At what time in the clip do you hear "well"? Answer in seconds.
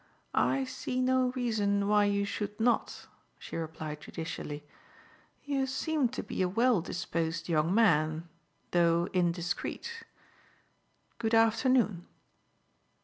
6.49-6.81